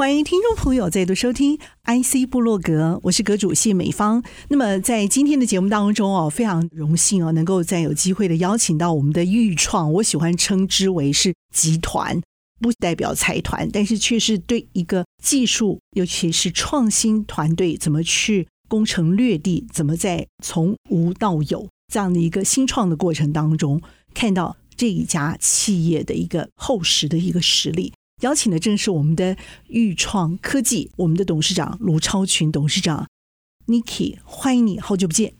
[0.00, 4.22] 欢迎听众朋友再度收听 IC 部落格，我是阁主谢美芳。
[4.48, 12.18] 那么在今天的节目当中哦，非常荣幸哦，能够再有机会的邀请到我们的钰创，我喜欢称之为是集团，
[12.60, 23.82] 不代表财团，但是却是对一个技术，尤其是创新团队怎么去攻城略地，怎么在从无到有这样的一个新创的过程当中，
[24.14, 27.92] 看到这一家企业的一个厚实的一个实力。
[28.20, 29.36] 邀请的正是我们的
[29.68, 33.08] 豫创科技，我们的董事长卢超群董事长
[33.66, 35.32] ，Nicky，欢迎你，好久不见。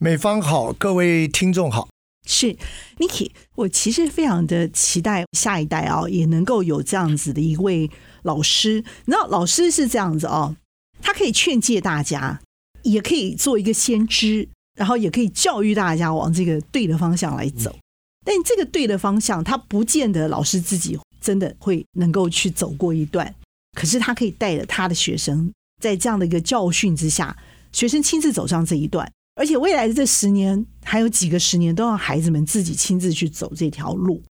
[0.00, 1.88] 美方好，各位听众好。
[2.26, 2.56] 是
[2.98, 7.90] Nicky，我其实非常的期待下一代啊，也能够有这样子的一位
[8.22, 8.82] 老师。
[9.04, 10.56] 你知道，老师是这样子哦，
[11.00, 12.40] 他可以劝诫大家，
[12.82, 17.70] 也可以做一个先知，然后也可以教育大家往这个对的方向来走。
[17.70, 17.82] 嗯、
[18.24, 20.98] 但这个对的方向，他不见得老师自己。
[21.24, 23.34] 真的会能够去走过一段，
[23.72, 25.50] 可是他可以带着他的学生，
[25.82, 27.34] 在这样的一个教训之下，
[27.72, 34.22] 学生亲自走上这一段，而且未来的这十年还有几个十年，都让孩子们自己亲自去走这条路。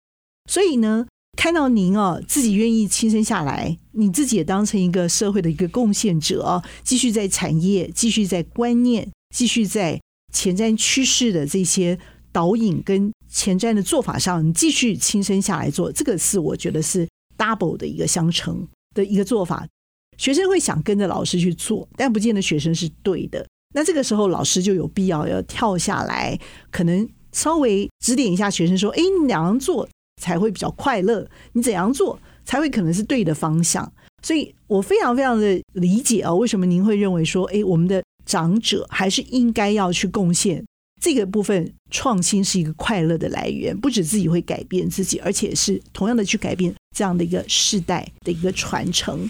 [0.48, 10.00] 所以呢，看到您哦，自己愿意亲身下来，你自己也当成一个社会的一个贡献者哦，继续在产业，继续在观念，继续在
[10.32, 11.98] 前瞻趋势的这些
[12.32, 13.12] 导引跟。
[13.34, 19.68] 前瞻的做法上，你继续亲身下来做，这个是我觉得是 double 的一个相乘的一个做法。
[20.18, 23.46] 学生会想跟着老师去做，但不见得学生是对的。
[23.74, 29.90] 那这个时候，老师就有必要要跳下来，可能稍微指点一下学生，说：“哎，你怎样做
[30.22, 31.28] 才会比较快乐？
[31.54, 40.64] 你怎样做才会可能是对的方向？”所以我非常非常的理解啊，为什么您会认为说：“哎，我们的长者还是应该要去贡献。”
[41.04, 49.30] 这个部分创新是一个快乐的来源，不止自己会改变自己，而且是同样的去改变这样的一个世代的一个传承。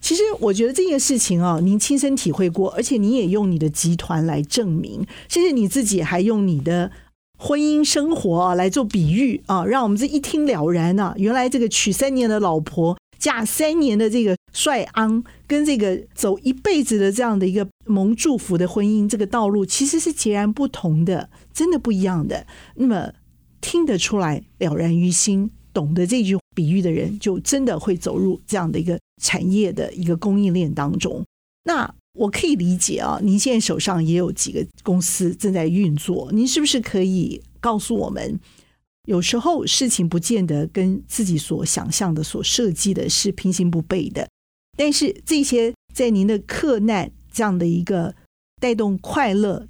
[0.00, 6.90] 其实我觉得这件事情啊，您亲身体会过，而且你也用你的集团来证明，甚至你自己还用你的
[7.36, 12.96] 婚姻生活啊来做比喻啊，让我们这一听了然啊，原来这个娶三年的老婆。
[13.18, 22.46] 嫁三年的这个帅昂，跟这个走一辈子的这样的一个蒙祝福的婚姻，这个道路其实是截然不同的，真的不一样的。
[22.76, 23.12] 那么
[23.60, 31.24] 听得出来，了然于心，懂得这句比喻的人，就真的会走入这样的一个产业的一个供应链当中。
[31.64, 38.38] 那我可以理解啊，您现在手上也有几个公司正在运作，您是不是可以告诉我们？
[39.08, 44.28] 有时候事情不见得跟自己所想象的、所设计的是平行不悖的，
[44.76, 48.14] 但是这些在您的克难这样的一个
[48.60, 49.66] 带动快乐，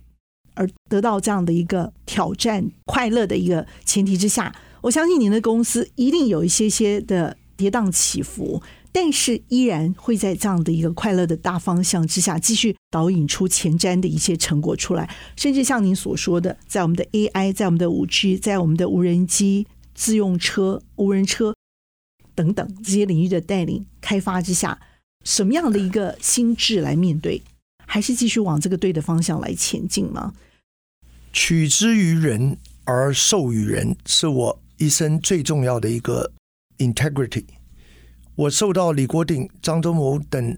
[0.55, 8.61] 而得到这样的一个挑战快乐的一个前提之下，我相信您的公司一定有一些些的跌宕起伏。
[9.01, 21.55] 但是依然会在这样的一个快乐的大方向之下，继续导引出前瞻的一些成果出来，甚至像您所说的，在我们的 AI，在我们的五 G，在我们的无人机、自用车、无人车
[22.35, 24.81] 等等这些领域的带领开发之下，
[25.23, 27.41] 什么样的一个心智来面对，
[27.87, 30.35] 还是继续往这个对的方向来前进吗？
[31.33, 36.33] 取之于人而授于人，是我一生最重要的一个
[36.79, 37.45] integrity。
[38.39, 40.57] 我受到李国鼎、张忠谋等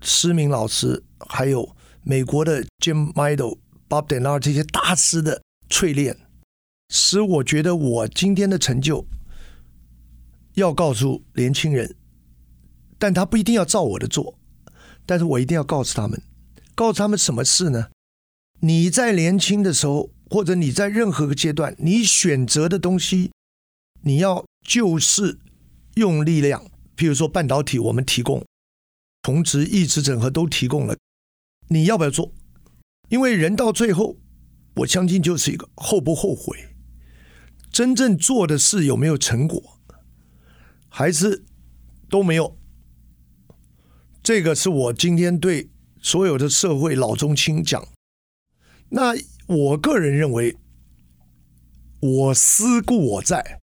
[0.00, 3.58] 知名老师，还有美国的 Jim Meadow、
[3.90, 6.16] Bob Denard 这些大师的淬炼，
[6.88, 9.06] 使我觉得我今天的成就
[10.54, 11.94] 要告诉年轻人，
[12.98, 14.38] 但他不一定要照我的做，
[15.04, 16.22] 但是我一定要告诉他们，
[16.74, 17.88] 告诉他们什么事呢？
[18.60, 23.30] 你在年轻的时候，或者你在任何个阶段，你选择的东西，
[24.00, 25.38] 你要就是
[25.96, 26.64] 用力量。
[26.96, 28.44] 譬如说半导体，我们提供
[29.22, 30.96] 同质异质整合都提供了，
[31.68, 32.32] 你要不要做？
[33.08, 34.16] 因为人到最后，
[34.76, 36.74] 我相信就是一个后不后悔。
[37.70, 39.80] 真正做的事有没有成果，
[40.88, 41.44] 还是
[42.08, 42.56] 都没有？
[44.22, 45.70] 这个是我今天对
[46.00, 47.88] 所有的社会老中青讲。
[48.90, 49.14] 那
[49.46, 50.56] 我个人认为，
[52.00, 53.60] 我思故我在，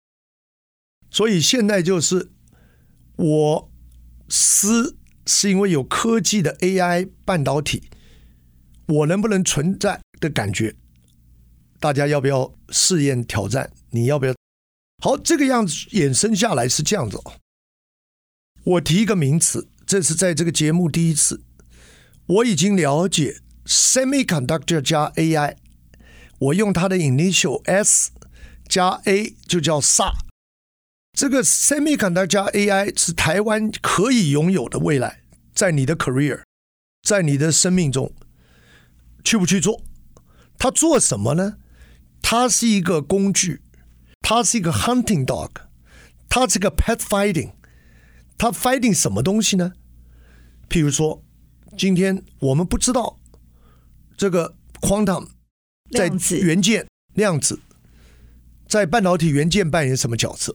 [1.10, 2.32] 所以现在就是。
[3.20, 3.70] 我
[4.30, 4.96] 思
[5.26, 7.90] 是因为有科技的 AI 半导体，
[8.88, 10.74] 我能不能存在的感觉，
[11.78, 13.70] 大家要不要试验挑战？
[13.90, 14.34] 你要不要？
[15.04, 17.34] 好，这个样子衍生下来是这样子哦。
[18.64, 21.42] 我提一个名词，这是在这个节目第一次，
[22.26, 25.56] 我已经了解 semiconductor 加 AI，
[26.38, 28.12] 我用它的 initial S
[28.66, 30.29] 加 A 就叫 SA。
[31.12, 35.22] 这个 semiconductor 加 AI 是台湾可以拥有的未来，
[35.54, 36.42] 在你的 career，
[37.02, 38.12] 在你的生命中，
[39.24, 39.82] 去不去做？
[40.58, 41.56] 它做什么呢？
[42.22, 43.62] 它是一个工具。
[44.22, 45.50] 它是一个 hunting dog，
[46.28, 47.52] 它是个 pet fighting，
[48.38, 49.72] 它 fighting 什么东西呢？
[50.68, 51.24] 譬如说，
[51.76, 53.18] 今天我们不知道
[54.16, 55.30] 这个 quantum
[55.90, 57.58] 在元件量子
[58.68, 60.54] 在半导体元件扮演什么角色？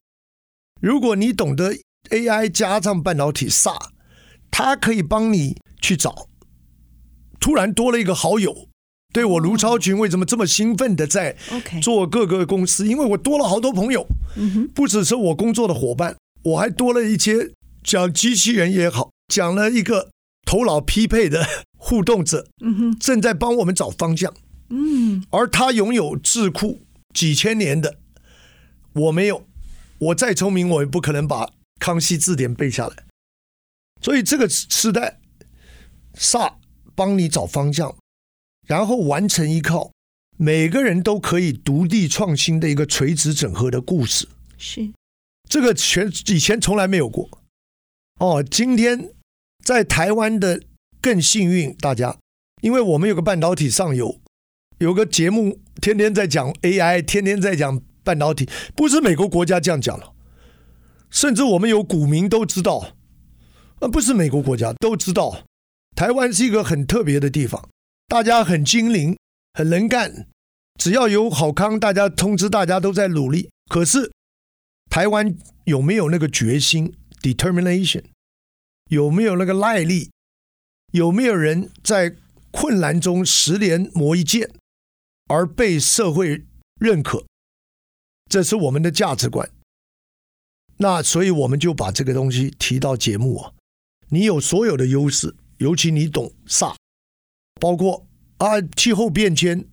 [0.81, 1.73] 如果你懂得
[2.09, 3.75] AI 加上半导体 SA，
[4.51, 6.27] 它可以帮你去找，
[7.39, 8.67] 突然多了一个好友。
[9.13, 11.37] 对，我卢超群为什么这么兴奋的在
[11.81, 12.85] 做各个公司？
[12.85, 14.05] 因为我多了好多朋友，
[14.73, 17.51] 不只是我工作的伙伴，我还多了一些
[17.81, 20.09] 讲机器人也好，讲了一个
[20.45, 22.49] 头脑匹配的互动者，
[22.99, 24.33] 正在帮我们找方向。
[24.69, 26.81] 嗯而他拥有智库
[27.13, 27.99] 几千年的，
[28.93, 29.45] 我没有，
[29.99, 33.05] 我再聪明我也不可能把康熙字典背下来。
[34.01, 35.19] 所以这个时代
[36.15, 36.55] ，SA
[36.95, 37.95] 帮你找方向。
[38.67, 39.91] 然后完成依靠
[40.37, 44.27] 每个人都可以独立创新的一个垂直整合的故事，
[44.57, 44.91] 是
[45.47, 47.29] 这个全以前从来没有过。
[48.19, 49.13] 哦，今天
[49.63, 50.63] 在台湾的
[50.99, 52.17] 更幸运，大家，
[52.61, 54.19] 因为我们有个半导体上游，
[54.79, 60.13] 有个节目天天在讲 AI，天天在讲半导体，不是美国国家这样讲了，
[61.09, 62.93] 甚至我们有股民都知道，
[63.79, 65.43] 啊，不是美国国家都知道，
[65.95, 67.67] 台湾是一个很特别的地方。
[68.07, 69.17] 大家很精灵，
[69.53, 70.27] 很能干，
[70.79, 73.49] 只要有好康，大家通知大家都在努力。
[73.67, 74.11] 可是
[74.91, 78.03] 台湾有没有那个决心 （determination）？
[78.91, 80.11] 有没有那个耐力？
[80.91, 82.15] 有没有人在
[82.51, 84.51] 困难中十年磨一剑，
[85.27, 86.45] 而被社会
[86.79, 87.25] 认可？
[88.29, 89.49] 这是我们的价值观。
[90.77, 93.53] 那所以我们就把这个东西提到节目啊。
[94.09, 96.75] 你有所有的优势，尤其你懂 SA。
[97.59, 98.05] 包括
[98.37, 99.65] 啊，气候变迁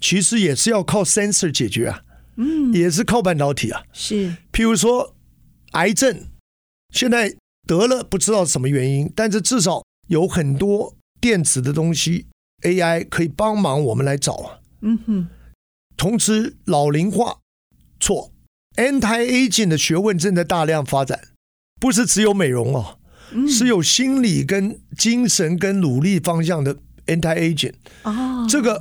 [0.00, 2.04] 其实也是要靠 sensor 解决啊，
[2.36, 3.82] 嗯，也是靠半导体啊。
[3.92, 5.16] 是，譬如说
[5.72, 6.28] 癌症，
[6.92, 7.34] 现在
[7.66, 12.26] 得了不知道什么原因，但是至少有很多电子的东西
[12.62, 14.60] ，AI 可以帮忙我们来找啊。
[14.82, 15.28] 嗯哼。
[15.96, 17.38] 同时老龄化
[18.02, 18.32] 错
[18.76, 21.28] ，anti-aging 的学问正在大量发展，
[21.80, 22.98] 不是只有美容哦，
[23.30, 26.76] 嗯，是有心理跟精神跟努力方向的。
[27.04, 28.80] Anti-aging，哦，这个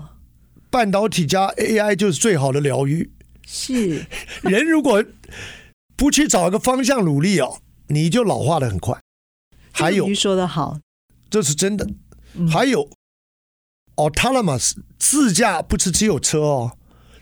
[0.70, 3.12] 半导体加 AI 就是最好的疗愈。
[3.48, 4.06] 是，
[4.44, 5.04] 人如果
[5.96, 7.58] 不去找一个方向努力哦，
[7.88, 9.02] 你就老化的很快。
[9.72, 10.80] 还有，说的好，
[11.32, 11.90] 这是真的。
[12.48, 12.88] 还有
[13.96, 16.78] ，autonomous 自驾不是只有车哦，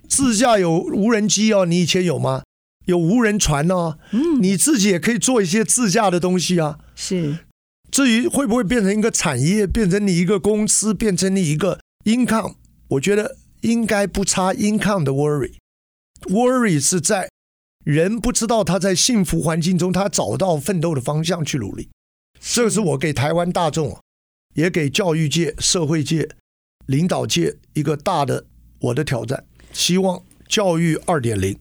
[0.10, 2.44] 自驾有无人机哦，你以前有吗？
[2.86, 6.80] 有无人船哦，嗯，你自己也可以做一些自驾的东西啊。
[6.96, 7.38] 是。
[7.92, 12.56] 至于会不会变成一个产业，变成你一个公司，变成你一个 income，
[12.90, 15.54] 我觉得应该不差 income 的 worry。
[16.24, 17.30] worry 是在
[17.84, 21.90] 人不知道他在幸福环境中，他找到奋斗的方向去努力。
[22.40, 24.00] 这是我给台湾大众，
[24.56, 26.30] 也给教育界、社会界、
[26.86, 28.46] 领导界一个大的
[28.80, 29.46] 我的挑战。
[29.74, 31.60] 希望教育二点零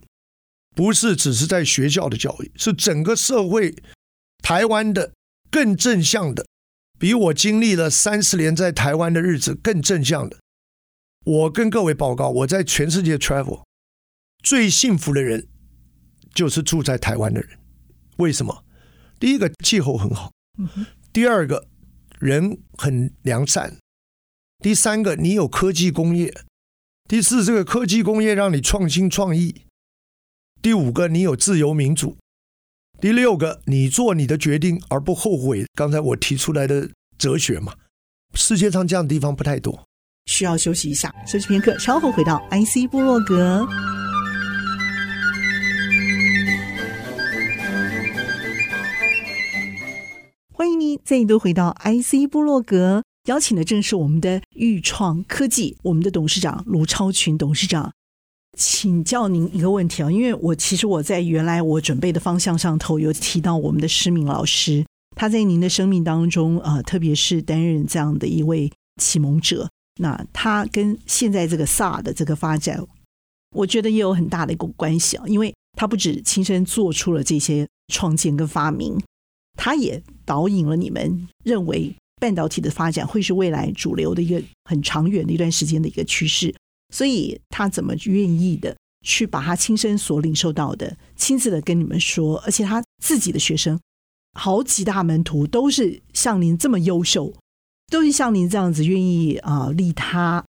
[0.75, 3.75] 不是只是在学校的教育，是整个社会
[4.43, 5.13] 台湾的。
[5.51, 6.47] 更正向的，
[6.99, 10.37] 比我经历了三十年在台湾的日子更正向的。
[11.25, 13.63] 我跟各位报告，我在全世界 travel，
[14.43, 15.49] 最幸福的人
[16.35, 17.59] 就是住在台湾的人。
[18.19, 18.63] 为什么？
[19.19, 20.31] 第一个气候很好，
[21.15, 21.67] 第二个
[22.19, 23.79] 人很良善，
[24.59, 26.43] 第三个你有科技工业，
[27.09, 29.63] 第四这个科技工业让你创新创意，
[30.61, 32.19] 第五个你有自由民主。
[33.01, 35.65] 第六个，你做你的决定而不后悔。
[35.75, 37.73] 刚才我提出来的哲学嘛，
[38.35, 39.87] 世界上这样的地方不太多。
[40.27, 43.67] 需要休息一下，休息片刻，稍后回到 IC 部落格。
[50.53, 57.93] 欢迎你再度回到 IC 部落格，邀请的正是我们的钰创科技，我们的董事长卢超群董事长。
[58.57, 69.69] 请教您一个问题啊，因为我其实我在原来我准备的方向上头有提到我们的施明老师，他在您的生命当中啊、呃，特别是担任这样的一位启蒙者，
[70.01, 72.83] 那他跟现在这个 SA 的这个发展，
[73.55, 78.99] 我觉得也有很大的一个关系啊，因为他不止亲身做出了这些创建跟发明，
[79.59, 86.55] 他也导引了你们认为半导体的发展会是未来主流的一个很长远的一段时间的一个趋势。
[86.95, 93.79] 所以他怎么愿意的去把他亲身所领受到的亲自的跟你们说，而且他自己的学生
[94.33, 97.35] 好几大门徒都是像您这么优秀，
[97.89, 100.45] 都是像您这样子愿意啊利他。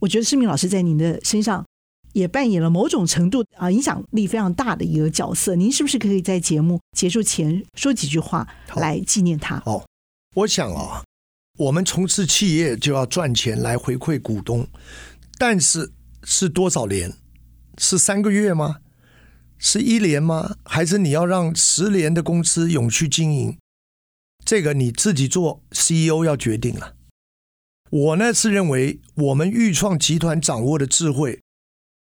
[0.00, 1.64] 我觉得施明老师在您的身上
[2.12, 5.54] 也扮演了某种程度啊影响力非常大的一个角色。
[5.54, 9.62] 您是不是可以在节目结束前说几句话来纪念他？
[9.66, 9.84] 哦，
[10.36, 11.02] 我想啊，
[11.58, 14.68] 我们从事企业就要赚钱来回馈股东。
[15.36, 15.90] 但是
[16.22, 17.12] 是多少年？
[17.78, 18.76] 是三个月吗？
[19.58, 20.56] 是一年吗？
[20.64, 23.58] 还是你要让十年的公司永续经营？
[24.44, 26.94] 这个你自己做 CEO 要决定了。
[27.90, 31.40] 我呢是认为，我们钰创集团掌握的智慧，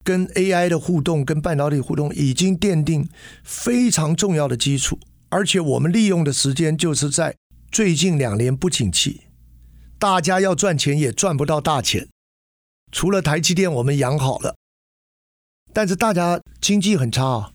[0.03, 3.07] 跟 AI 的互动，跟半导体互动，已经奠定
[3.45, 4.99] 非常重要的基础。
[5.29, 7.35] 而且我们利用的时间就是在
[7.71, 9.23] 最近两年不景气，
[9.99, 12.07] 大家要赚钱也赚不到大钱。
[12.91, 14.55] 除了台积电，我们养好了，
[15.73, 17.51] 但是大家经济很差啊。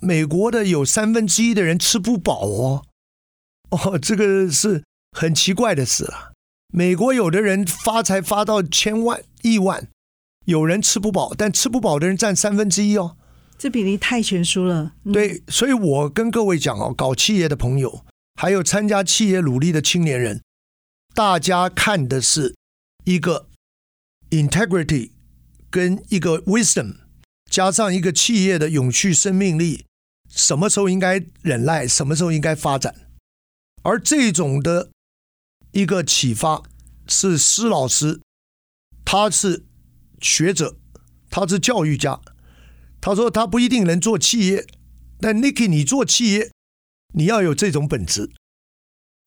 [0.00, 2.84] 美国的有三分之一的人吃不饱哦，
[3.70, 6.30] 哦，这个是很奇怪的事啊。
[6.72, 9.88] 美国有的人发财发到千万亿万，
[10.44, 13.16] 有人吃不饱，但吃不饱的人占三分之一哦。
[13.58, 14.94] 这比例太悬殊了。
[15.02, 15.12] 嗯。
[15.12, 18.04] 对，所以我跟各位讲哦，搞企业的朋友，
[18.40, 20.44] 还有参加企业努力的青年人，
[21.12, 22.54] 大家看的是
[23.04, 23.48] 一个。
[24.30, 25.12] Integrity
[25.70, 26.98] 跟一个 Wisdom
[27.50, 29.86] 加上一个企业的永续生命力，
[30.28, 33.08] 什么时候应该忍耐，什么时候应该发展，
[33.82, 34.90] 而这种的
[35.72, 36.62] 一个启发
[37.06, 38.20] 是施老师，
[39.02, 39.64] 他是
[40.20, 40.76] 学者，
[41.30, 42.20] 他是教育家，
[43.00, 44.66] 他说他不一定能做企业，
[45.20, 46.52] 但 Nicky 你做企业，
[47.18, 48.30] 你要有这种本质，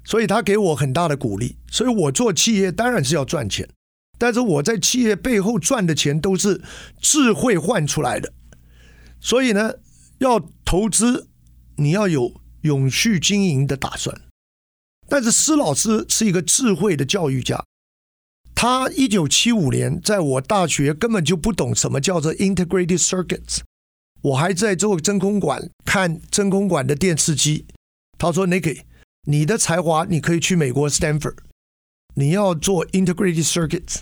[0.05, 3.69] 所以他给我很大的鼓励，所以我做企业当然是要赚钱。
[4.17, 6.61] 但是我在企业背后赚的钱都是
[7.01, 8.31] 智慧换出来的，
[9.19, 9.73] 所以呢，
[10.19, 11.27] 要投资
[11.75, 14.21] 你要有永续经营的打算。
[15.09, 17.65] 但是施老师是一个智慧的教育家，
[18.55, 23.59] 他一九七五年在我大学根本就不懂什么叫做 integrated circuits，
[24.21, 27.65] 我还在做真空管看真空管的电视机。
[28.21, 28.81] 他说：“Nicky，
[29.23, 31.37] 你的才华你可以去美国 Stanford，
[32.13, 34.01] 你要做 integrated circuits。”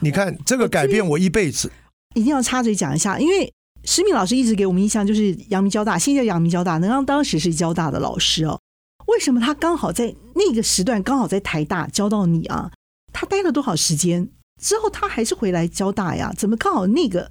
[0.00, 1.72] 你看这个改变我一辈子，
[2.14, 3.50] 一定要插嘴讲一下，因为
[3.84, 8.60] 石敏老师一直给我们印象就是阳明交大，现在阳明交大，能让当时是交大的老师哦。
[9.06, 12.70] 为什么他刚好在那个时段刚好在台大教到你啊？
[13.14, 14.28] 他待了多少时间
[14.60, 16.30] 之后，他还是回来交大呀？
[16.36, 17.30] 怎么刚好那个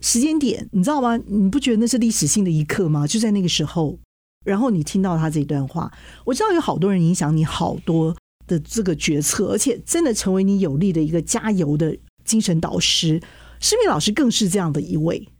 [0.00, 1.16] 时间点，你知道吗？
[1.16, 3.08] 你不觉得那是历史性的一刻吗？
[3.08, 3.98] 就在那个时候，
[4.44, 5.90] 然后你听到他这一段话，
[6.24, 8.16] 我知道有好多人影响你好多。
[8.46, 11.96] 的这个决策，而且真的成为你有力的一个加油的
[12.26, 13.18] 精神导师。
[13.58, 15.30] 施明老师更是这样的一位。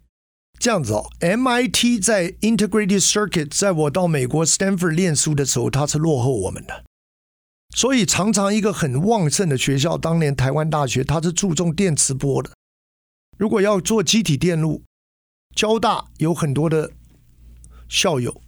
[0.59, 6.83] 这样子哦，MIT 在 Integrated Circuit，在我到美国 Stanford 念书的时候，它是落后我们的。
[7.77, 12.53] 所以常常一个很旺盛的学校，当年台湾大学，它是注重电磁波的。
[13.37, 14.83] 如果要做机体电路，
[15.55, 16.93] 交大有很多的
[17.87, 18.41] 校友，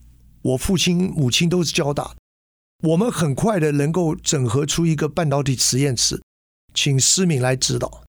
[0.46, 2.14] 我父亲母亲都是交大。
[2.84, 6.22] 我们很快的能够整合出一个半导体实验室，
[6.72, 8.04] 请施敏来指导。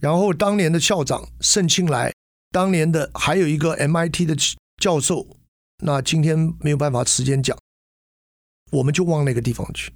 [0.00, 2.14] 然后当年的校长盛庆来，
[2.50, 4.34] 当年的还有一个 MIT 的
[4.80, 5.36] 教授，
[5.84, 7.58] 那今天没有办法时间讲，
[8.70, 9.92] 我们就往那个地方去。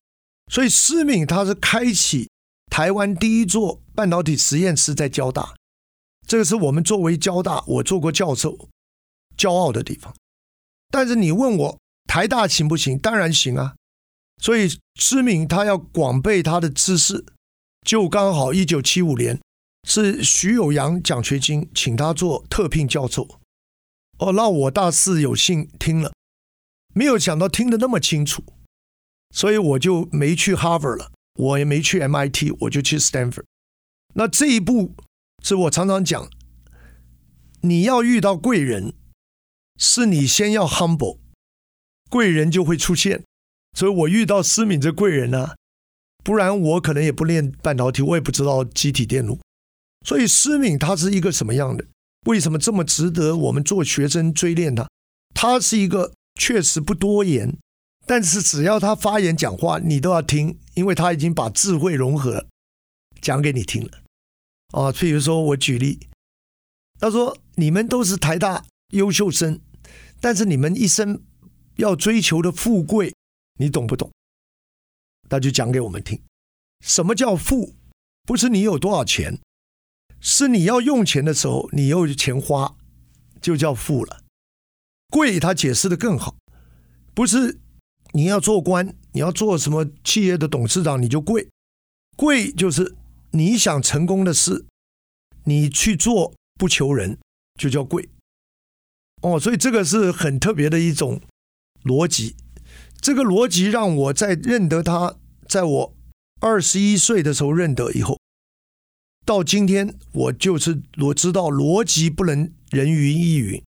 [0.51, 2.29] 所以施敏他是开启
[2.67, 5.55] 台湾第一座半导体实验室在交大，
[6.27, 8.69] 这个是我们作为交大，我做过教授，
[9.39, 10.13] 骄傲的地方。
[10.93, 12.97] 但是你问我台大行不行？
[12.97, 13.75] 当然行啊。
[14.41, 17.25] 所以知名他要广备他的知识，
[17.87, 19.41] 就刚好一九七五年
[19.89, 23.41] 是徐有阳奖学金请他做特聘教授。
[24.19, 26.13] 哦，那我大四有幸听了，
[26.93, 28.45] 没有想到听得那么清楚，
[29.31, 33.45] 所以我就没去 Harvard 了，我也没去 MIT，我就去 Stanford。
[34.15, 34.95] 那这一步
[35.43, 36.29] 是我常常讲，
[37.63, 38.95] 你要遇到贵人，
[39.83, 41.19] 是你先要 humble，
[42.09, 43.25] 贵人就会出现。
[43.77, 45.57] 所以我遇到思敏这贵人呢、
[46.23, 49.41] 不然我可能也不练半导体，我也不知道积体电路。
[50.07, 51.85] 所以思敏他是一个什么样的？
[52.27, 54.89] 为什么这么值得我们做学生追恋他？
[55.35, 57.59] 他是一个确实不多言，
[58.07, 62.47] 但是只要他发言讲话，你都要听，因为他已经把智慧融合
[63.21, 63.91] 讲给你听了。
[64.69, 66.07] 啊，譬如说我举例，
[67.01, 69.61] 他说：“你们都是台大优秀生，
[70.23, 71.21] 但是你们一生
[71.77, 73.13] 要追求的富贵，
[73.59, 74.11] 你懂不懂？”
[75.29, 76.23] 他就讲给我们听，
[76.81, 77.75] 什么叫富？
[78.25, 79.41] 不是你有多少钱，
[80.21, 82.77] 是你要用钱的时候，你有钱花，
[83.41, 84.23] 就叫富了。
[85.09, 86.37] 贵，他解释的更好，
[87.15, 87.59] 不是
[88.13, 91.49] 你要做官，你要做什么企业的董事长，你就贵。
[92.17, 92.95] 贵就是
[93.33, 94.67] 你想成功的事，
[95.45, 97.19] 你去做不求人，
[97.59, 98.09] 就叫贵。
[99.23, 101.21] 哦，所以这个是很特别的一种
[101.85, 102.37] 逻辑。
[103.01, 105.17] 这个逻辑让我在认得他，
[105.49, 105.95] 在我
[106.41, 108.19] 二十一岁的时候认得以后，
[109.25, 113.63] 到今天我就是我知道逻辑不能人云亦云。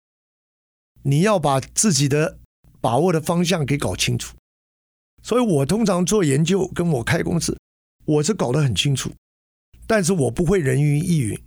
[1.03, 2.39] 你要把自己的
[2.81, 4.37] 把握的方向给搞清楚，
[5.23, 7.59] 所以我通常做研究，跟我开公司，
[8.05, 9.13] 我是搞得很清楚，
[9.87, 11.39] 但是我不会人云亦云。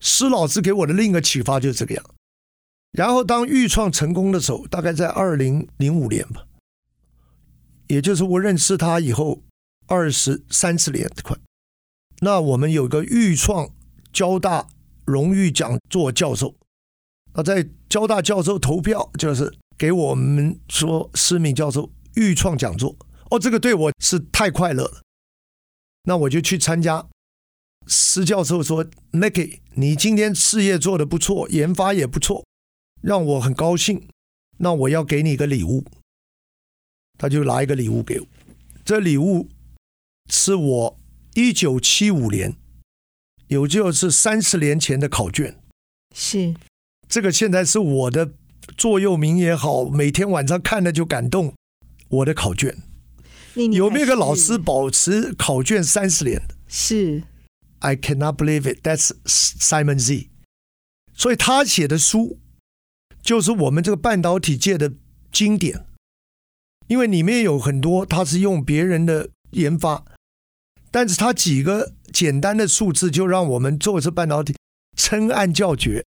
[0.00, 2.04] 施老师给我的另一个启发就是这个样。
[2.92, 6.46] 然后当预创成功的时候，大概在二零零五年吧，
[7.86, 9.42] 也就是我认识他以后
[9.86, 11.36] 二十三四年快。
[12.20, 13.70] 那我们有个预创
[14.12, 14.66] 交大
[15.04, 16.56] 荣誉讲座教授。
[17.34, 22.96] 那，在交大教授投票，就是给我们说施敏教授预创讲座。
[23.30, 25.02] 哦，这个对我是太快乐了。
[26.04, 27.06] 那我就去参加。
[27.86, 32.44] 施教授说：“Nicky，你今天事业做得不错，研发也不错，
[33.00, 34.08] 让我很高兴。
[34.58, 35.84] 那我要给你一个礼物。”
[37.18, 38.26] 他就拿一个礼物给我。
[38.84, 39.48] 这礼物
[40.30, 41.00] 是我
[41.34, 42.56] 一九七五年，
[43.48, 45.60] 有就是三十年前的考卷。
[46.14, 46.54] 是。
[47.08, 48.34] 这个现在是我的
[48.76, 51.54] 座右铭也好，每天晚上看了就感动。
[52.08, 52.82] 我的考卷，
[53.54, 56.54] 有没有个老师保持考卷三十年的？
[56.68, 57.22] 是
[57.80, 58.86] ，I cannot believe it.
[58.86, 60.30] That's Simon Z。
[61.14, 62.38] 所以他写的书
[63.28, 64.90] 就是我们这个半导体界的
[65.30, 65.84] 经典，
[66.86, 70.02] 因为里面有很多他是用别人的研发，
[70.90, 74.56] 但是他几个简单的数字就让我们做这半导体
[74.96, 76.06] 称暗叫绝。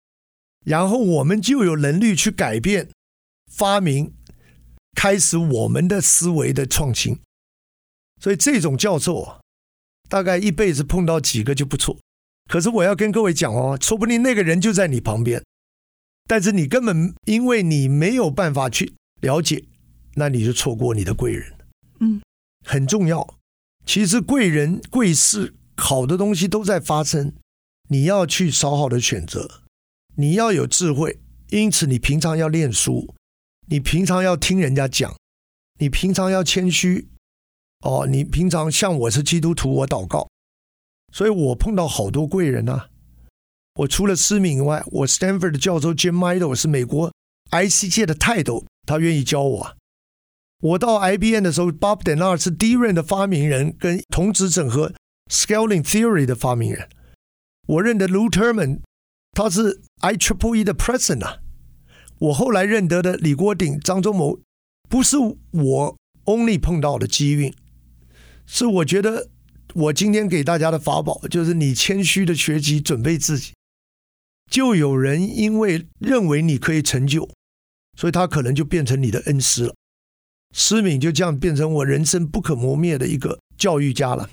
[0.65, 2.89] 然后我们就有能力去改变、
[3.51, 4.15] 发明、
[4.95, 7.19] 开始我们的思维的创新。
[8.19, 9.39] 所以这种教授啊，
[10.09, 11.95] 大概一辈子碰到几个就不错。
[12.49, 15.43] 可是我要跟各位讲哦，说不定那个人就在你旁边，
[16.25, 19.63] 但是你根本因为你没有办法去了解，
[20.15, 21.53] 那你就错过你的贵人。
[21.99, 22.21] 嗯，
[22.65, 23.35] 很重要。
[23.85, 27.33] 其实贵人贵事好的东西都在发生，
[27.89, 29.61] 你要去稍好的选择。
[30.15, 33.13] 你要有智慧，因此你平常要念书，
[33.67, 35.15] 你平常要听人家讲，
[35.79, 37.09] 你平常要谦虚，
[37.81, 40.29] 哦，你平常像我是基督徒，我祷告，
[41.11, 42.89] 所以我碰到好多贵人啊。
[43.75, 47.11] 我除了施铭以外，我 Stanford 的教授 Jim Meidel 是美国
[47.51, 49.77] IC 界的泰斗，他愿意教我。
[50.61, 54.93] 我到 IBM 的时候，Bob Denard 是 DRAM 的发明人，跟同质整合
[55.31, 56.87] Scaling Theory 的发明人。
[57.67, 58.79] 我认得 Lou Terman。
[59.35, 61.39] 他是 IEEE 的 President 啊，
[62.19, 64.39] 我后来认得的李国鼎、张忠谋，
[64.87, 67.51] 不是我 only 碰到的机运，
[68.45, 69.31] 是我觉得
[69.73, 73.53] 我今天给大家的法宝，就是你谦虚的学习，准备自己，
[74.53, 77.27] 就有人因为认为你可以成就，
[77.97, 79.73] 所以他可能就变成你的恩师了。
[80.53, 84.29] 施敏就这样变成我人生不可磨灭的一个教育家了。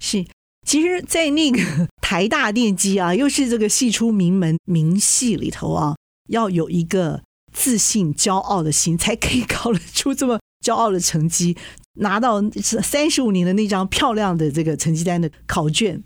[0.00, 0.24] 是。
[0.64, 5.96] 其实，在那个台大电机啊，又是这个系出名门名系里头啊，
[6.28, 11.56] 要有一个自信、骄傲的心，才可以考得出这么骄傲的成绩，
[11.94, 16.04] 拿到三十五年的那张漂亮的这个成绩单的考卷，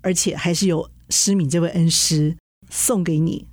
[0.00, 2.36] 而且还是有施敏这位恩师
[2.70, 3.46] 送给你，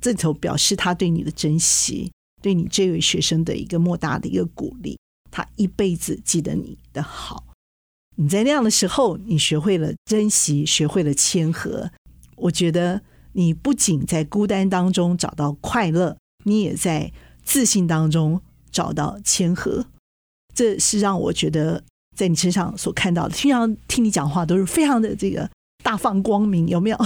[0.00, 4.98] 这头表示他对你的珍惜，对你这位学生的一个莫大的一个鼓励，
[5.30, 7.44] 他一辈子记得你的好。
[8.16, 11.90] 你在那样的时候，你学会了珍惜，学会了谦和。
[12.36, 17.12] 我觉得你不仅在孤单当中找到快乐，你也在
[17.44, 19.86] 自信当中找到谦和。
[20.52, 21.84] 这是让我觉得
[22.16, 23.34] 在你身上所看到的。
[23.34, 25.48] 经常听你讲话都是非常的这个
[25.84, 26.98] 大放光明，有没有？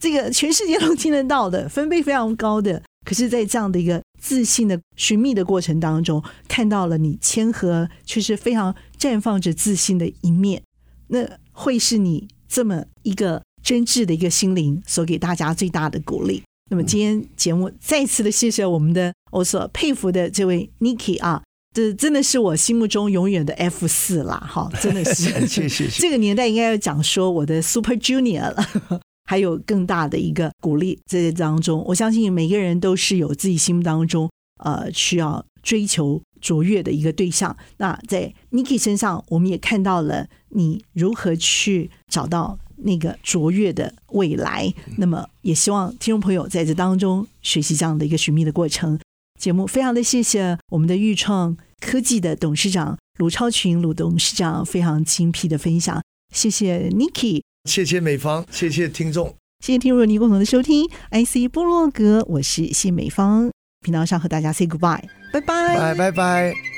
[0.00, 2.82] 这个全世界都听得到的，分贝非常高的。
[3.04, 10.62] 可是，在这样的一个自信的寻觅的过程当中，看到了你谦和却是非常绽放着自信的一面，
[11.06, 16.42] 那会是你这么一个真挚的一个心灵所给大家最大的鼓励。
[16.70, 21.42] 那么今天节目再次的谢谢我们的我所佩服的这位 Nicky 啊，
[21.74, 25.88] 这真的是我心目中永远的 F 四啦，哈，真的是， 谢谢。
[25.88, 29.00] 这个年代应该要讲说我的 Super Junior 了。
[29.28, 31.84] 还有更大的一个鼓励在这当中。
[31.86, 34.30] 我相信每个人都是有自己心目当中
[34.64, 37.54] 呃需要追求卓越的一个对象。
[37.76, 44.72] 那在 Niki 身上，我们也看到了你如何去找到那个卓越的未来。
[44.96, 48.98] 那么，也希望听众朋友在这当中学习这样的一个寻觅的过程。
[49.38, 56.02] 节目非常的谢谢我们的豫创科技的董事长卢超群卢董事长非常精辟的分享，
[56.34, 63.50] 谢谢 Niki，谢谢美方，谢谢听众，谢谢听众您共同的收听，IC 部落格，我是谢美方，
[63.84, 66.77] 频道上和大家 say goodbye，拜拜，拜拜拜。